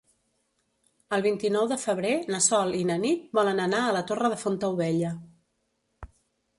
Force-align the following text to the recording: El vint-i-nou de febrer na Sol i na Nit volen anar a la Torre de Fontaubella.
El 1.17 1.23
vint-i-nou 1.25 1.67
de 1.73 1.77
febrer 1.83 2.13
na 2.37 2.41
Sol 2.47 2.73
i 2.79 2.81
na 2.93 2.97
Nit 3.05 3.31
volen 3.41 3.65
anar 3.69 3.85
a 3.91 3.95
la 4.01 4.05
Torre 4.09 4.33
de 4.35 4.43
Fontaubella. 4.47 5.17